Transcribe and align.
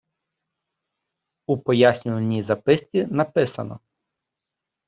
У 1.47 1.57
пояснювальній 1.57 2.43
записці 2.43 3.05
написано. 3.05 3.79